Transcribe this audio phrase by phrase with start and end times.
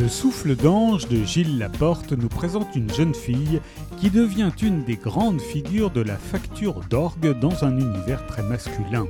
[0.00, 3.60] Le souffle d'ange de Gilles Laporte nous présente une jeune fille
[3.98, 9.06] qui devient une des grandes figures de la facture d'orgue dans un univers très masculin.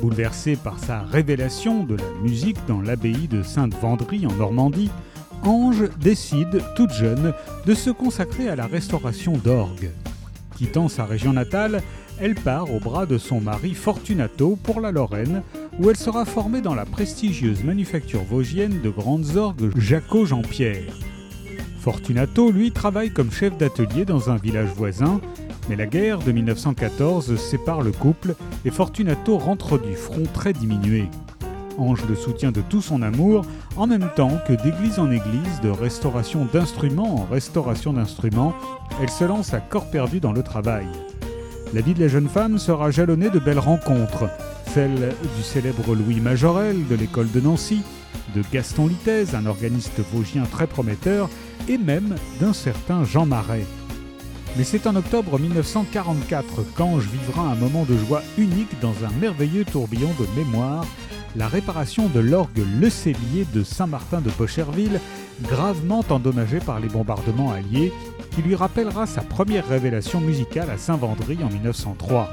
[0.00, 4.90] Bouleversée par sa révélation de la musique dans l'abbaye de Sainte-Vendry en Normandie,
[5.44, 7.32] Ange décide, toute jeune,
[7.64, 9.92] de se consacrer à la restauration d'orgues.
[10.56, 11.80] Quittant sa région natale,
[12.18, 15.42] elle part au bras de son mari Fortunato pour la Lorraine,
[15.78, 20.92] où elle sera formée dans la prestigieuse manufacture vosgienne de grandes orgues Jaco Jean-Pierre.
[21.80, 25.20] Fortunato, lui, travaille comme chef d'atelier dans un village voisin,
[25.68, 28.34] mais la guerre de 1914 sépare le couple
[28.64, 31.08] et Fortunato rentre du front très diminué.
[31.78, 33.44] Ange le soutient de tout son amour,
[33.76, 38.54] en même temps que d'église en église, de restauration d'instruments en restauration d'instruments,
[39.02, 40.86] elle se lance à corps perdu dans le travail.
[41.74, 44.30] La vie de la jeune femme sera jalonnée de belles rencontres,
[44.76, 47.80] celle du célèbre Louis Majorel de l'école de Nancy,
[48.34, 51.30] de Gaston Littèze, un organiste vosgien très prometteur,
[51.66, 53.64] et même d'un certain Jean Marais.
[54.58, 59.64] Mais c'est en octobre 1944 qu'Ange vivra un moment de joie unique dans un merveilleux
[59.64, 60.84] tourbillon de mémoire
[61.36, 65.00] la réparation de l'orgue Le Cellier de Saint-Martin de Pocherville,
[65.40, 67.94] gravement endommagé par les bombardements alliés,
[68.32, 72.28] qui lui rappellera sa première révélation musicale à Saint-Vendry en 1903.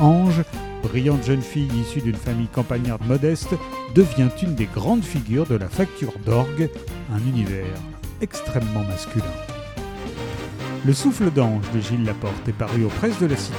[0.00, 0.42] Ange,
[0.82, 3.54] brillante jeune fille issue d'une famille campagnarde modeste,
[3.94, 6.70] devient une des grandes figures de la facture d'orgue,
[7.12, 7.76] un univers
[8.20, 9.24] extrêmement masculin.
[10.86, 13.56] Le souffle d'ange de Gilles Laporte est paru aux presses de la Cité.